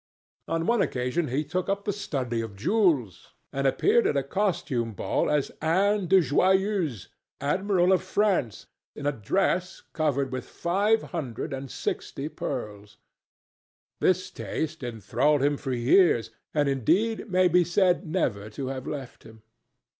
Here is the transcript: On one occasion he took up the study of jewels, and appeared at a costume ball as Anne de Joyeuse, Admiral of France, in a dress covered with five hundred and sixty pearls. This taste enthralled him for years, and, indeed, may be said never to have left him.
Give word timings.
On 0.47 0.65
one 0.65 0.81
occasion 0.81 1.27
he 1.27 1.43
took 1.45 1.69
up 1.69 1.85
the 1.85 1.93
study 1.93 2.41
of 2.41 2.55
jewels, 2.55 3.35
and 3.53 3.67
appeared 3.67 4.07
at 4.07 4.17
a 4.17 4.23
costume 4.23 4.93
ball 4.93 5.29
as 5.29 5.51
Anne 5.61 6.07
de 6.07 6.21
Joyeuse, 6.21 7.09
Admiral 7.39 7.91
of 7.91 8.01
France, 8.01 8.65
in 8.95 9.05
a 9.05 9.11
dress 9.11 9.83
covered 9.93 10.31
with 10.31 10.45
five 10.45 11.03
hundred 11.13 11.53
and 11.53 11.69
sixty 11.69 12.27
pearls. 12.29 12.97
This 13.99 14.31
taste 14.31 14.81
enthralled 14.81 15.43
him 15.43 15.55
for 15.55 15.71
years, 15.71 16.31
and, 16.51 16.67
indeed, 16.67 17.29
may 17.29 17.47
be 17.47 17.63
said 17.63 18.03
never 18.03 18.49
to 18.49 18.69
have 18.69 18.87
left 18.87 19.21
him. 19.21 19.43